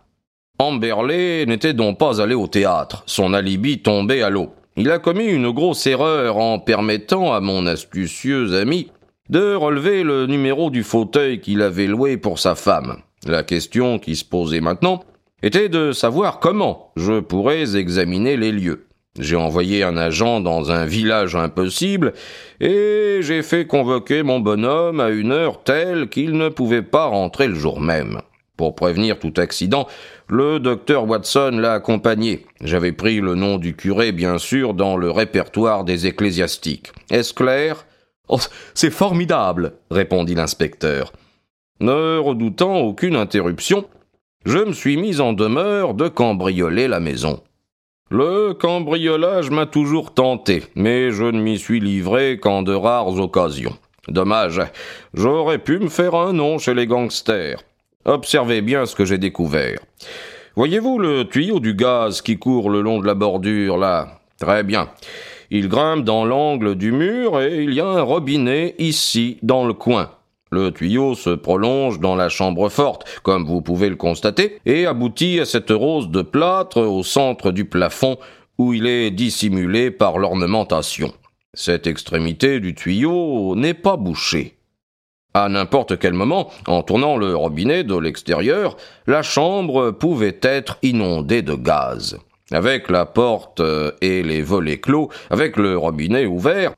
Amberley 0.60 1.46
n'était 1.48 1.74
donc 1.74 1.98
pas 1.98 2.22
allé 2.22 2.36
au 2.36 2.48
théâtre, 2.48 3.04
son 3.08 3.34
alibi 3.34 3.82
tombait 3.82 4.22
à 4.22 4.30
l'eau. 4.30 4.54
Il 4.78 4.92
a 4.92 5.00
commis 5.00 5.28
une 5.28 5.52
grosse 5.52 5.88
erreur 5.88 6.38
en 6.38 6.60
permettant 6.60 7.34
à 7.34 7.40
mon 7.40 7.66
astucieux 7.66 8.60
ami 8.60 8.92
de 9.30 9.56
relever 9.56 10.04
le 10.04 10.28
numéro 10.28 10.70
du 10.70 10.84
fauteuil 10.84 11.40
qu'il 11.40 11.62
avait 11.62 11.88
loué 11.88 12.18
pour 12.18 12.40
sa 12.40 12.56
femme. 12.56 12.98
La 13.26 13.44
question 13.44 14.00
qui 14.00 14.18
se 14.18 14.26
posait 14.26 14.60
maintenant 14.60 15.02
était 15.42 15.70
de 15.70 15.94
savoir 15.94 16.40
comment 16.40 16.92
je 16.98 17.22
pourrais 17.22 17.78
examiner 17.78 18.36
les 18.36 18.52
lieux. 18.52 18.88
J'ai 19.18 19.38
envoyé 19.38 19.82
un 19.84 19.96
agent 19.96 20.42
dans 20.42 20.72
un 20.72 20.86
village 20.86 21.38
impossible 21.38 22.12
et 22.60 23.20
j'ai 23.22 23.44
fait 23.44 23.66
convoquer 23.66 24.24
mon 24.24 24.42
bonhomme 24.42 25.00
à 25.00 25.10
une 25.10 25.32
heure 25.32 25.64
telle 25.64 26.10
qu'il 26.10 26.34
ne 26.34 26.50
pouvait 26.50 26.82
pas 26.82 27.06
rentrer 27.06 27.48
le 27.48 27.56
jour 27.56 27.80
même. 27.80 28.20
Pour 28.58 28.76
prévenir 28.76 29.20
tout 29.20 29.34
accident, 29.38 29.88
le 30.28 30.60
docteur 30.60 31.08
Watson 31.08 31.58
l'a 31.60 31.74
accompagné. 31.74 32.46
J'avais 32.62 32.94
pris 32.94 33.20
le 33.20 33.36
nom 33.36 33.58
du 33.58 33.76
curé, 33.76 34.12
bien 34.12 34.38
sûr, 34.38 34.74
dans 34.74 34.96
le 34.96 35.12
répertoire 35.12 35.84
des 35.84 36.08
ecclésiastiques. 36.08 36.92
Est-ce 37.12 37.34
clair? 37.34 37.86
Oh, 38.30 38.40
c'est 38.74 38.92
formidable, 38.92 39.74
répondit 39.92 40.36
l'inspecteur. 40.36 41.12
Ne 41.82 42.18
redoutant 42.18 42.78
aucune 42.78 43.18
interruption, 43.18 43.86
je 44.46 44.60
me 44.60 44.74
suis 44.74 44.96
mis 44.96 45.20
en 45.20 45.34
demeure 45.34 45.94
de 45.94 46.08
cambrioler 46.08 46.88
la 46.88 47.00
maison. 47.00 47.42
Le 48.10 48.54
cambriolage 48.54 49.50
m'a 49.50 49.66
toujours 49.66 50.14
tenté, 50.14 50.64
mais 50.76 51.12
je 51.12 51.26
ne 51.26 51.42
m'y 51.42 51.58
suis 51.58 51.80
livré 51.80 52.40
qu'en 52.40 52.62
de 52.62 52.74
rares 52.74 53.20
occasions. 53.20 53.76
Dommage, 54.08 54.62
j'aurais 55.14 55.58
pu 55.58 55.80
me 55.80 55.90
faire 55.90 56.14
un 56.14 56.32
nom 56.32 56.60
chez 56.60 56.76
les 56.76 56.86
gangsters. 56.86 57.64
Observez 58.06 58.62
bien 58.62 58.86
ce 58.86 58.96
que 58.96 59.04
j'ai 59.04 59.18
découvert. 59.18 59.80
Voyez-vous 60.56 61.00
le 61.00 61.26
tuyau 61.26 61.60
du 61.60 61.74
gaz 61.74 62.22
qui 62.22 62.38
court 62.38 62.70
le 62.70 62.82
long 62.82 63.00
de 63.00 63.08
la 63.08 63.16
bordure, 63.16 63.78
là? 63.78 64.20
Très 64.40 64.64
bien. 64.64 64.90
Il 65.50 65.70
grimpe 65.70 66.04
dans 66.04 66.24
l'angle 66.24 66.76
du 66.76 66.92
mur 66.92 67.42
et 67.42 67.64
il 67.64 67.74
y 67.74 67.82
a 67.82 67.88
un 67.88 68.02
robinet 68.02 68.76
ici, 68.78 69.38
dans 69.42 69.66
le 69.66 69.74
coin. 69.74 70.12
Le 70.52 70.72
tuyau 70.72 71.16
se 71.16 71.32
prolonge 71.32 72.00
dans 72.00 72.16
la 72.16 72.30
chambre 72.30 72.70
forte, 72.70 73.06
comme 73.24 73.46
vous 73.46 73.62
pouvez 73.62 73.90
le 73.90 73.96
constater, 73.96 74.60
et 74.66 74.86
aboutit 74.86 75.40
à 75.40 75.46
cette 75.46 75.72
rose 75.72 76.10
de 76.10 76.22
plâtre 76.22 76.82
au 76.82 77.04
centre 77.04 77.52
du 77.52 77.66
plafond 77.66 78.18
où 78.58 78.74
il 78.74 78.86
est 78.88 79.12
dissimulé 79.12 79.92
par 79.92 80.20
l'ornementation. 80.20 81.12
Cette 81.54 81.88
extrémité 81.88 82.60
du 82.60 82.76
tuyau 82.76 83.56
n'est 83.56 83.74
pas 83.74 83.98
bouchée. 83.98 84.55
À 85.36 85.50
n'importe 85.50 86.00
quel 86.00 86.14
moment, 86.14 86.50
en 86.66 86.82
tournant 86.82 87.18
le 87.18 87.36
robinet 87.36 87.84
de 87.84 87.98
l'extérieur, 87.98 88.78
la 89.06 89.22
chambre 89.22 89.92
pouvait 89.92 90.40
être 90.42 90.78
inondée 90.82 91.42
de 91.42 91.56
gaz. 91.56 92.18
Avec 92.52 92.90
la 92.90 93.06
porte 93.06 93.60
euh, 93.60 93.92
et 94.00 94.24
les 94.24 94.42
volets 94.42 94.80
clos, 94.80 95.10
avec 95.30 95.58
le 95.58 95.78
robinet 95.78 96.26
ouvert, 96.26 96.72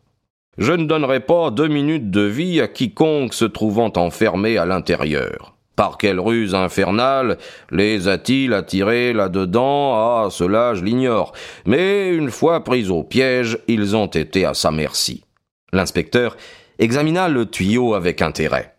je 0.57 0.73
ne 0.73 0.85
donnerai 0.85 1.19
pas 1.19 1.51
deux 1.51 1.67
minutes 1.67 2.09
de 2.09 2.21
vie 2.21 2.59
à 2.59 2.67
quiconque 2.67 3.35
se 3.35 3.45
trouvant 3.45 3.93
enfermé 3.95 4.57
à 4.57 4.65
l'intérieur. 4.65 5.53
Par 5.75 5.99
quelle 5.99 6.19
ruse 6.19 6.55
infernale 6.55 7.37
les 7.69 8.07
a-t-il 8.07 8.55
attirés 8.55 9.13
là-dedans? 9.13 9.93
Ah, 9.93 10.29
cela 10.31 10.73
je 10.73 10.83
l'ignore. 10.83 11.33
Mais 11.67 12.09
une 12.09 12.31
fois 12.31 12.63
pris 12.63 12.89
au 12.89 13.03
piège, 13.03 13.59
ils 13.67 13.95
ont 13.95 14.07
été 14.07 14.45
à 14.45 14.55
sa 14.55 14.71
merci. 14.71 15.23
L'inspecteur 15.73 16.37
examina 16.79 17.29
le 17.29 17.45
tuyau 17.45 17.93
avec 17.93 18.21
intérêt. 18.21 18.75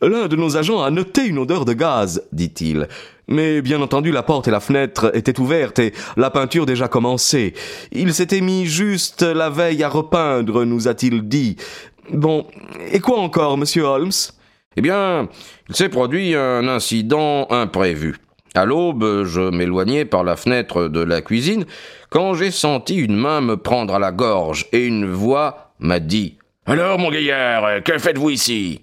L'un 0.00 0.28
de 0.28 0.36
nos 0.36 0.56
agents 0.56 0.82
a 0.82 0.90
noté 0.90 1.26
une 1.26 1.38
odeur 1.38 1.64
de 1.64 1.72
gaz, 1.72 2.22
dit-il. 2.32 2.86
Mais 3.26 3.60
bien 3.62 3.82
entendu, 3.82 4.12
la 4.12 4.22
porte 4.22 4.46
et 4.46 4.52
la 4.52 4.60
fenêtre 4.60 5.10
étaient 5.14 5.40
ouvertes 5.40 5.80
et 5.80 5.92
la 6.16 6.30
peinture 6.30 6.66
déjà 6.66 6.86
commencée. 6.86 7.52
Il 7.90 8.14
s'était 8.14 8.40
mis 8.40 8.64
juste 8.64 9.22
la 9.22 9.50
veille 9.50 9.82
à 9.82 9.88
repeindre, 9.88 10.64
nous 10.64 10.86
a-t-il 10.86 11.28
dit. 11.28 11.56
Bon, 12.12 12.46
et 12.92 13.00
quoi 13.00 13.18
encore, 13.18 13.58
monsieur 13.58 13.82
Holmes? 13.82 14.12
Eh 14.76 14.80
bien, 14.80 15.28
il 15.68 15.74
s'est 15.74 15.88
produit 15.88 16.34
un 16.36 16.68
incident 16.68 17.48
imprévu. 17.50 18.16
À 18.54 18.64
l'aube, 18.64 19.24
je 19.24 19.50
m'éloignais 19.50 20.04
par 20.04 20.24
la 20.24 20.36
fenêtre 20.36 20.88
de 20.88 21.00
la 21.00 21.20
cuisine 21.20 21.66
quand 22.08 22.34
j'ai 22.34 22.50
senti 22.50 22.96
une 22.96 23.16
main 23.16 23.40
me 23.40 23.56
prendre 23.56 23.94
à 23.94 23.98
la 23.98 24.12
gorge 24.12 24.66
et 24.72 24.86
une 24.86 25.06
voix 25.06 25.72
m'a 25.80 26.00
dit 26.00 26.37
alors, 26.68 26.98
mon 26.98 27.10
gaillard, 27.10 27.82
que 27.82 27.96
faites-vous 27.96 28.28
ici? 28.28 28.82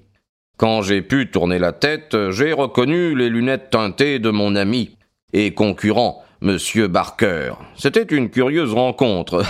Quand 0.57 0.81
j'ai 0.81 1.03
pu 1.03 1.29
tourner 1.29 1.59
la 1.59 1.71
tête, 1.71 2.17
j'ai 2.31 2.51
reconnu 2.51 3.15
les 3.15 3.29
lunettes 3.29 3.69
teintées 3.69 4.17
de 4.17 4.31
mon 4.31 4.55
ami 4.55 4.97
et 5.33 5.53
concurrent, 5.53 6.23
Monsieur 6.41 6.87
Barker. 6.87 7.53
C'était 7.75 8.01
une 8.01 8.31
curieuse 8.31 8.73
rencontre. 8.73 9.43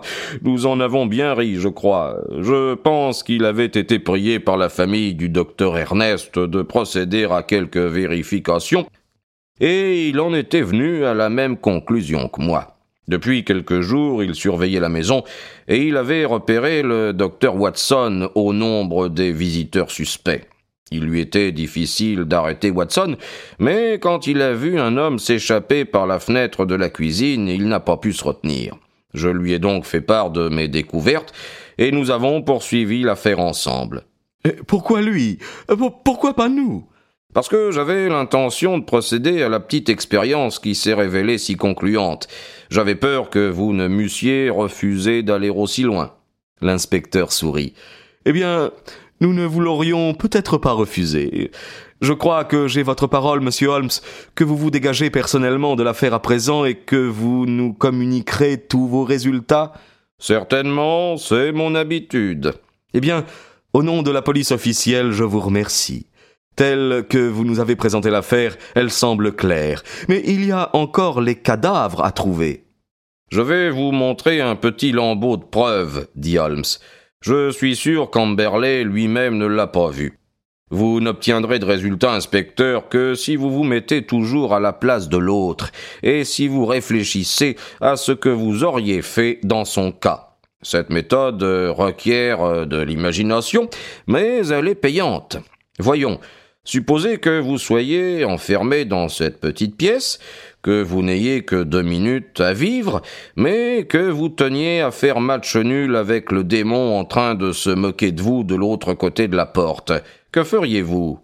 Nous 0.42 0.64
en 0.64 0.80
avons 0.80 1.04
bien 1.04 1.34
ri, 1.34 1.56
je 1.56 1.68
crois. 1.68 2.16
Je 2.38 2.72
pense 2.76 3.22
qu'il 3.22 3.44
avait 3.44 3.66
été 3.66 3.98
prié 3.98 4.40
par 4.40 4.56
la 4.56 4.70
famille 4.70 5.14
du 5.14 5.28
docteur 5.28 5.76
Ernest 5.76 6.38
de 6.38 6.62
procéder 6.62 7.26
à 7.30 7.42
quelques 7.42 7.76
vérifications, 7.76 8.86
et 9.60 10.08
il 10.08 10.18
en 10.18 10.32
était 10.32 10.62
venu 10.62 11.04
à 11.04 11.12
la 11.12 11.28
même 11.28 11.58
conclusion 11.58 12.28
que 12.28 12.40
moi. 12.40 12.71
Depuis 13.08 13.44
quelques 13.44 13.80
jours, 13.80 14.22
il 14.22 14.34
surveillait 14.34 14.80
la 14.80 14.88
maison 14.88 15.24
et 15.66 15.82
il 15.82 15.96
avait 15.96 16.24
repéré 16.24 16.82
le 16.82 17.12
docteur 17.12 17.56
Watson 17.56 18.30
au 18.34 18.52
nombre 18.52 19.08
des 19.08 19.32
visiteurs 19.32 19.90
suspects. 19.90 20.46
Il 20.92 21.04
lui 21.04 21.20
était 21.20 21.52
difficile 21.52 22.24
d'arrêter 22.24 22.70
Watson, 22.70 23.16
mais 23.58 23.98
quand 23.98 24.26
il 24.26 24.42
a 24.42 24.52
vu 24.52 24.78
un 24.78 24.98
homme 24.98 25.18
s'échapper 25.18 25.84
par 25.84 26.06
la 26.06 26.20
fenêtre 26.20 26.66
de 26.66 26.74
la 26.74 26.90
cuisine, 26.90 27.48
il 27.48 27.66
n'a 27.66 27.80
pas 27.80 27.96
pu 27.96 28.12
se 28.12 28.22
retenir. 28.22 28.76
Je 29.14 29.28
lui 29.28 29.52
ai 29.52 29.58
donc 29.58 29.84
fait 29.84 30.02
part 30.02 30.30
de 30.30 30.48
mes 30.48 30.68
découvertes, 30.68 31.32
et 31.78 31.90
nous 31.92 32.10
avons 32.10 32.42
poursuivi 32.42 33.02
l'affaire 33.02 33.40
ensemble. 33.40 34.04
pourquoi 34.66 35.00
lui? 35.00 35.38
Pourquoi 36.04 36.34
pas 36.34 36.50
nous? 36.50 36.86
Parce 37.34 37.48
que 37.48 37.70
j'avais 37.70 38.10
l'intention 38.10 38.76
de 38.76 38.84
procéder 38.84 39.42
à 39.42 39.48
la 39.48 39.58
petite 39.58 39.88
expérience 39.88 40.58
qui 40.58 40.74
s'est 40.74 40.92
révélée 40.92 41.38
si 41.38 41.56
concluante. 41.56 42.28
J'avais 42.68 42.94
peur 42.94 43.30
que 43.30 43.48
vous 43.48 43.72
ne 43.72 43.88
m'eussiez 43.88 44.50
refusé 44.50 45.22
d'aller 45.22 45.48
aussi 45.48 45.82
loin. 45.82 46.12
L'inspecteur 46.60 47.32
sourit. 47.32 47.72
Eh 48.26 48.32
bien, 48.32 48.70
nous 49.20 49.32
ne 49.32 49.46
vous 49.46 49.60
l'aurions 49.60 50.12
peut-être 50.12 50.58
pas 50.58 50.72
refusé. 50.72 51.50
Je 52.02 52.12
crois 52.12 52.44
que 52.44 52.68
j'ai 52.68 52.82
votre 52.82 53.06
parole, 53.06 53.40
monsieur 53.40 53.68
Holmes, 53.68 53.88
que 54.34 54.44
vous 54.44 54.56
vous 54.56 54.70
dégagez 54.70 55.08
personnellement 55.08 55.74
de 55.74 55.82
l'affaire 55.82 56.12
à 56.12 56.20
présent 56.20 56.66
et 56.66 56.74
que 56.74 56.96
vous 56.96 57.46
nous 57.46 57.72
communiquerez 57.72 58.58
tous 58.58 58.86
vos 58.86 59.04
résultats. 59.04 59.72
Certainement, 60.18 61.16
c'est 61.16 61.52
mon 61.52 61.74
habitude. 61.74 62.52
Eh 62.92 63.00
bien, 63.00 63.24
au 63.72 63.82
nom 63.82 64.02
de 64.02 64.10
la 64.10 64.20
police 64.20 64.52
officielle, 64.52 65.12
je 65.12 65.24
vous 65.24 65.40
remercie. 65.40 66.06
Telle 66.56 67.06
que 67.08 67.18
vous 67.18 67.44
nous 67.44 67.60
avez 67.60 67.76
présenté 67.76 68.10
l'affaire, 68.10 68.56
elle 68.74 68.90
semble 68.90 69.34
claire. 69.34 69.82
Mais 70.08 70.22
il 70.26 70.44
y 70.44 70.52
a 70.52 70.70
encore 70.74 71.20
les 71.20 71.36
cadavres 71.36 72.04
à 72.04 72.12
trouver. 72.12 72.64
Je 73.30 73.40
vais 73.40 73.70
vous 73.70 73.92
montrer 73.92 74.42
un 74.42 74.56
petit 74.56 74.92
lambeau 74.92 75.38
de 75.38 75.44
preuve, 75.44 76.08
dit 76.14 76.38
Holmes. 76.38 76.64
Je 77.22 77.50
suis 77.50 77.76
sûr 77.76 78.10
qu'Amberley 78.10 78.84
lui-même 78.84 79.38
ne 79.38 79.46
l'a 79.46 79.66
pas 79.66 79.88
vu. 79.88 80.18
Vous 80.70 81.00
n'obtiendrez 81.00 81.58
de 81.58 81.64
résultat, 81.64 82.12
inspecteur, 82.12 82.88
que 82.88 83.14
si 83.14 83.36
vous 83.36 83.50
vous 83.50 83.64
mettez 83.64 84.04
toujours 84.04 84.54
à 84.54 84.60
la 84.60 84.72
place 84.72 85.08
de 85.08 85.18
l'autre, 85.18 85.70
et 86.02 86.24
si 86.24 86.48
vous 86.48 86.66
réfléchissez 86.66 87.56
à 87.80 87.96
ce 87.96 88.12
que 88.12 88.28
vous 88.28 88.64
auriez 88.64 89.02
fait 89.02 89.38
dans 89.42 89.64
son 89.64 89.92
cas. 89.92 90.36
Cette 90.62 90.90
méthode 90.90 91.42
requiert 91.42 92.66
de 92.66 92.80
l'imagination, 92.80 93.68
mais 94.06 94.46
elle 94.48 94.68
est 94.68 94.74
payante. 94.74 95.36
Voyons, 95.78 96.20
supposez 96.64 97.18
que 97.18 97.40
vous 97.40 97.58
soyez 97.58 98.24
enfermé 98.24 98.84
dans 98.84 99.08
cette 99.08 99.40
petite 99.40 99.76
pièce, 99.76 100.18
que 100.62 100.82
vous 100.82 101.02
n'ayez 101.02 101.42
que 101.42 101.62
deux 101.62 101.82
minutes 101.82 102.40
à 102.40 102.52
vivre, 102.52 103.02
mais 103.36 103.84
que 103.84 103.98
vous 103.98 104.28
teniez 104.28 104.80
à 104.80 104.90
faire 104.90 105.20
match 105.20 105.56
nul 105.56 105.96
avec 105.96 106.30
le 106.30 106.44
démon 106.44 106.98
en 106.98 107.04
train 107.04 107.34
de 107.34 107.52
se 107.52 107.70
moquer 107.70 108.12
de 108.12 108.22
vous 108.22 108.44
de 108.44 108.54
l'autre 108.54 108.94
côté 108.94 109.28
de 109.28 109.36
la 109.36 109.46
porte. 109.46 109.92
Que 110.30 110.44
feriez-vous? 110.44 111.18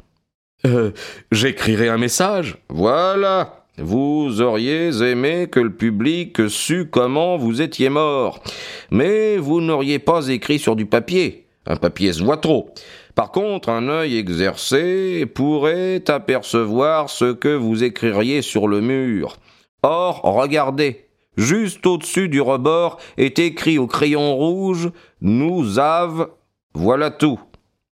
Euh. 0.67 0.91
J'écrirais 1.31 1.89
un 1.89 1.99
message. 1.99 2.57
Voilà. 2.69 3.65
Vous 3.79 4.41
auriez 4.41 4.89
aimé 5.03 5.47
que 5.51 5.61
le 5.61 5.73
public 5.73 6.49
sût 6.49 6.89
comment 6.91 7.37
vous 7.37 7.63
étiez 7.63 7.91
mort. 7.91 8.43
Mais 8.91 9.37
vous 9.37 9.61
n'auriez 9.61 10.01
pas 10.01 10.29
écrit 10.29 10.59
sur 10.59 10.75
du 10.75 10.85
papier. 10.85 11.47
Un 11.65 11.77
papier 11.77 12.13
se 12.13 12.25
voit 12.25 12.39
trop. 12.39 12.75
Par 13.19 13.33
contre, 13.33 13.69
un 13.69 13.89
œil 13.89 14.17
exercé 14.17 15.27
pourrait 15.27 16.09
apercevoir 16.09 17.11
ce 17.11 17.33
que 17.33 17.49
vous 17.49 17.83
écririez 17.83 18.43
sur 18.43 18.69
le 18.69 18.81
mur. 18.81 19.39
Or, 19.83 20.21
regardez, 20.23 21.09
juste 21.37 21.85
au-dessus 21.85 22.29
du 22.29 22.41
rebord 22.41 23.01
est 23.17 23.41
écrit 23.41 23.77
au 23.77 23.89
crayon 23.89 24.37
rouge 24.37 24.93
Nous 25.21 25.81
avons. 25.81 26.29
Voilà 26.75 27.11
tout. 27.11 27.41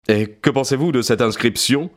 Et 0.08 0.26
que 0.26 0.50
pensez-vous 0.50 0.92
de 0.92 1.04
cette 1.04 1.22
inscription? 1.22 1.92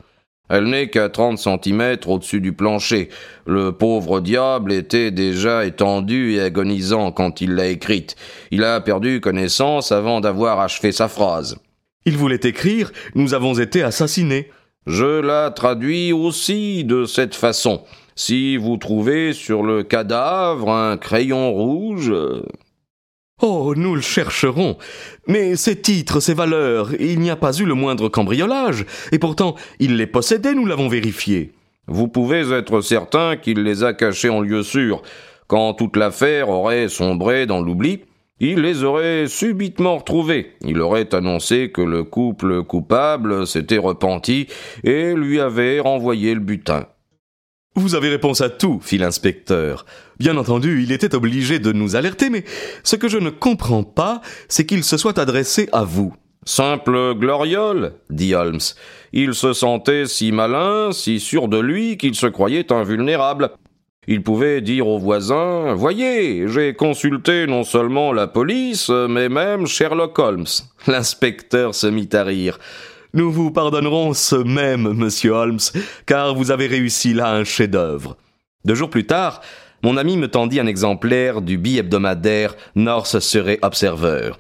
Elle 0.51 0.65
n'est 0.65 0.91
qu'à 0.91 1.09
trente 1.09 1.39
centimètres 1.39 2.11
au-dessus 2.11 2.43
du 2.43 2.53
plancher. 2.53 3.09
Le 3.47 3.73
pauvre 3.73 4.21
diable 4.21 4.71
était 4.71 5.11
déjà 5.11 5.65
étendu 5.65 6.35
et 6.35 6.43
agonisant 6.43 7.11
quand 7.11 7.41
il 7.41 7.55
l'a 7.55 7.69
écrite. 7.69 8.17
Il 8.51 8.65
a 8.65 8.83
perdu 8.83 9.23
connaissance 9.23 9.93
avant 9.93 10.21
d'avoir 10.21 10.61
achevé 10.61 10.93
sa 10.93 11.09
phrase. 11.09 11.57
Il 12.07 12.17
voulait 12.17 12.41
écrire 12.43 12.93
Nous 13.15 13.35
avons 13.35 13.55
été 13.55 13.83
assassinés. 13.83 14.51
Je 14.87 15.21
la 15.21 15.51
traduis 15.51 16.13
aussi 16.13 16.85
de 16.85 17.07
cette 17.07 17.35
façon. 17.35 17.83
Si 18.17 18.57
vous 18.57 18.77
trouvez 18.77 19.33
sur 19.33 19.63
le 19.63 19.83
cadavre 19.83 20.71
un 20.71 20.99
crayon 20.99 21.53
rouge. 21.53 22.13
Oh, 23.43 23.75
nous 23.77 23.95
le 23.95 24.01
chercherons. 24.01 24.77
Mais 25.27 25.57
ces 25.57 25.81
titres, 25.81 26.21
ces 26.21 26.35
valeurs, 26.35 26.91
il 27.01 27.21
n'y 27.21 27.31
a 27.31 27.37
pas 27.37 27.53
eu 27.57 27.65
le 27.65 27.75
moindre 27.75 28.09
cambriolage, 28.09 28.87
et 29.11 29.19
pourtant 29.19 29.57
il 29.81 29.97
les 29.97 30.07
possédait, 30.07 30.55
nous 30.55 30.67
l'avons 30.67 30.89
vérifié. 30.89 31.53
Vous 31.89 32.09
pouvez 32.09 32.53
être 32.53 32.81
certain 32.81 33.37
qu'il 33.37 33.63
les 33.63 33.83
a 33.83 33.93
cachés 33.93 34.31
en 34.31 34.41
lieu 34.41 34.63
sûr. 34.63 35.03
Quand 35.47 35.75
toute 35.75 35.97
l'affaire 35.97 36.49
aurait 36.49 36.89
sombré 36.89 37.47
dans 37.47 37.61
l'oubli, 37.61 38.01
il 38.41 38.61
les 38.61 38.83
aurait 38.83 39.27
subitement 39.29 39.99
retrouvés. 39.99 40.53
Il 40.63 40.81
aurait 40.81 41.15
annoncé 41.15 41.71
que 41.71 41.81
le 41.81 42.03
couple 42.03 42.65
coupable 42.65 43.47
s'était 43.47 43.79
repenti 43.79 44.49
et 44.83 45.15
lui 45.15 45.41
avait 45.41 45.81
renvoyé 45.81 46.35
le 46.35 46.41
butin. 46.41 46.87
Vous 47.77 47.95
avez 47.95 48.09
réponse 48.09 48.41
à 48.41 48.51
tout, 48.51 48.81
fit 48.81 48.99
l'inspecteur. 48.99 49.85
Bien 50.19 50.37
entendu, 50.37 50.83
il 50.85 50.93
était 50.93 51.15
obligé 51.15 51.59
de 51.59 51.73
nous 51.73 51.97
alerter, 51.97 52.31
mais 52.31 52.45
ce 52.85 52.95
que 52.95 53.09
je 53.09 53.19
ne 53.19 53.31
comprends 53.31 53.83
pas, 53.83 54.21
c'est 54.49 54.65
qu'il 54.65 54.85
se 54.85 54.97
soit 54.97 55.19
adressé 55.19 55.69
à 55.73 55.83
vous. 55.83 56.15
Simple 56.45 57.15
gloriole, 57.15 57.95
dit 58.11 58.35
Holmes. 58.35 58.61
Il 59.13 59.35
se 59.35 59.53
sentait 59.53 60.07
si 60.07 60.31
malin, 60.31 60.91
si 60.93 61.19
sûr 61.19 61.49
de 61.49 61.59
lui, 61.59 61.97
qu'il 61.97 62.15
se 62.15 62.27
croyait 62.27 62.73
invulnérable. 62.73 63.51
Il 64.07 64.23
pouvait 64.23 64.61
dire 64.61 64.87
aux 64.87 64.99
voisins 64.99 65.75
Voyez, 65.75 66.49
j'ai 66.49 66.75
consulté 66.75 67.47
non 67.47 67.65
seulement 67.65 68.13
la 68.13 68.27
police, 68.27 68.91
mais 68.91 69.29
même 69.29 69.67
Sherlock 69.67 70.19
Holmes. 70.19 70.47
L'inspecteur 70.87 71.75
se 71.75 71.87
mit 71.87 72.09
à 72.13 72.23
rire. 72.23 72.59
Nous 73.15 73.31
vous 73.31 73.51
pardonnerons 73.51 74.13
ce 74.13 74.37
même, 74.37 74.93
monsieur 74.93 75.31
Holmes, 75.31 75.61
car 76.05 76.35
vous 76.35 76.51
avez 76.51 76.67
réussi 76.67 77.15
là 77.15 77.31
un 77.33 77.45
chef-d'œuvre. 77.45 78.17
Deux 78.65 78.75
jours 78.75 78.91
plus 78.91 79.07
tard, 79.07 79.41
mon 79.83 79.97
ami 79.97 80.17
me 80.17 80.29
tendit 80.29 80.61
un 80.61 80.67
exemplaire 80.67 81.41
du 81.41 81.59
bi-hebdomadaire 81.59 82.57
North 82.75 83.21
Surrey 83.21 83.59
Observer. 83.63 84.33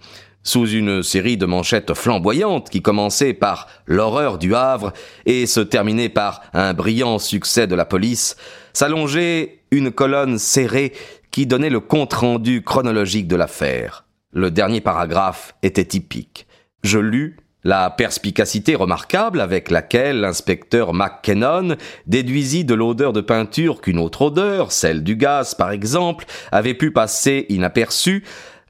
Sous 0.46 0.68
une 0.68 1.02
série 1.02 1.38
de 1.38 1.46
manchettes 1.46 1.94
flamboyantes 1.94 2.68
qui 2.68 2.83
commençaient 2.83 3.33
par 3.33 3.66
l'horreur 3.87 4.37
du 4.37 4.54
Havre 4.54 4.92
et 5.24 5.46
se 5.46 5.61
terminaient 5.61 6.11
par 6.11 6.42
un 6.52 6.74
brillant 6.74 7.18
succès 7.18 7.66
de 7.66 7.74
la 7.74 7.87
police, 7.87 8.37
s'allongeait 8.74 9.61
une 9.70 9.90
colonne 9.90 10.38
serrée 10.38 10.92
qui 11.30 11.46
donnait 11.46 11.70
le 11.70 11.80
compte-rendu 11.80 12.62
chronologique 12.62 13.26
de 13.26 13.37
l'affaire. 13.37 14.04
Le 14.33 14.50
dernier 14.50 14.83
paragraphe 14.83 15.54
était 15.62 15.87
typique. 15.87 16.46
Je 16.83 16.98
lus 16.98 17.38
la 17.64 17.88
perspicacité 17.88 18.74
remarquable 18.74 19.40
avec 19.40 19.70
laquelle 19.70 20.20
l'inspecteur 20.20 20.92
McKennon 20.92 21.76
déduisit 22.07 22.64
de 22.64 22.74
l'odeur 22.74 23.14
de 23.14 23.22
peinture 23.22 23.80
qu'une 23.80 23.98
autre 23.98 24.22
odeur, 24.22 24.70
celle 24.70 25.02
du 25.02 25.16
gaz 25.16 25.54
par 25.54 25.70
exemple, 25.70 26.26
avait 26.52 26.74
pu 26.74 26.90
passer 26.90 27.46
inaperçue, 27.48 28.22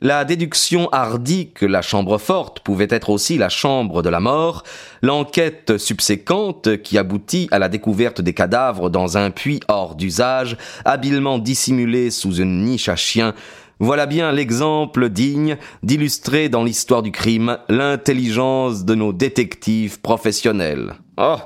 la 0.04 0.26
déduction 0.26 0.90
hardie 0.92 1.48
que 1.52 1.64
la 1.64 1.80
chambre 1.80 2.18
forte 2.18 2.60
pouvait 2.60 2.88
être 2.90 3.08
aussi 3.08 3.38
la 3.38 3.48
chambre 3.48 4.02
de 4.02 4.10
la 4.10 4.20
mort, 4.20 4.62
l'enquête 5.00 5.78
subséquente 5.78 6.76
qui 6.82 6.98
aboutit 6.98 7.48
à 7.50 7.58
la 7.58 7.70
découverte 7.70 8.20
des 8.20 8.34
cadavres 8.34 8.90
dans 8.90 9.16
un 9.16 9.30
puits 9.30 9.60
hors 9.66 9.94
d'usage, 9.94 10.58
habilement 10.84 11.38
dissimulé 11.38 12.10
sous 12.10 12.34
une 12.34 12.64
niche 12.64 12.90
à 12.90 12.96
chien, 12.96 13.34
voilà 13.80 14.04
bien 14.04 14.30
l'exemple 14.30 15.08
digne 15.08 15.56
d'illustrer 15.82 16.50
dans 16.50 16.64
l'histoire 16.64 17.02
du 17.02 17.10
crime 17.10 17.56
l'intelligence 17.70 18.84
de 18.84 18.94
nos 18.94 19.14
détectives 19.14 20.00
professionnels. 20.02 20.96
Oh 21.16 21.38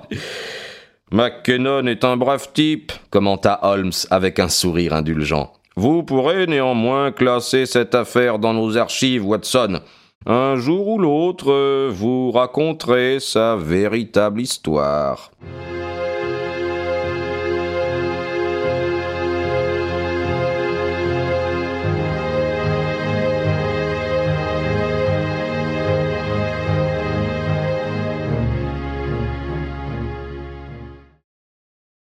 McKinnon 1.12 1.86
est 1.86 2.04
un 2.04 2.16
brave 2.16 2.48
type, 2.52 2.90
commenta 3.10 3.60
Holmes 3.62 3.92
avec 4.10 4.40
un 4.40 4.48
sourire 4.48 4.94
indulgent. 4.94 5.52
Vous 5.80 6.02
pourrez 6.02 6.48
néanmoins 6.48 7.12
classer 7.12 7.64
cette 7.64 7.94
affaire 7.94 8.40
dans 8.40 8.52
nos 8.52 8.76
archives, 8.76 9.24
Watson. 9.24 9.78
Un 10.26 10.56
jour 10.56 10.88
ou 10.88 10.98
l'autre, 10.98 11.88
vous 11.90 12.32
raconterez 12.32 13.20
sa 13.20 13.54
véritable 13.54 14.40
histoire. 14.40 15.30